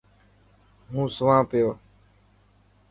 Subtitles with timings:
[0.91, 1.69] هون سوان پيو.